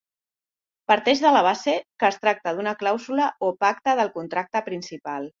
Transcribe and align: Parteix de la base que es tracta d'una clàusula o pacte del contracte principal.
Parteix 0.91 1.19
de 1.25 1.33
la 1.35 1.41
base 1.47 1.75
que 2.03 2.07
es 2.13 2.17
tracta 2.23 2.53
d'una 2.59 2.73
clàusula 2.79 3.27
o 3.49 3.51
pacte 3.65 3.95
del 4.01 4.11
contracte 4.17 4.63
principal. 4.71 5.29